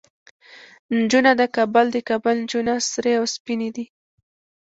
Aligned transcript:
نجونه 0.97 1.31
د 1.41 1.43
کابل، 1.55 1.85
د 1.91 1.97
کابل 2.09 2.35
نجونه 2.43 2.73
سرې 2.91 3.13
او 3.19 3.25
سپينې 3.35 3.69
دي 3.75 3.85